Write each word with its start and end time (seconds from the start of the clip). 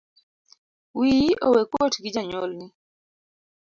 Wiyi 0.97 1.29
owekuot 1.47 1.93
gi 2.03 2.09
janyuolni 2.15 2.67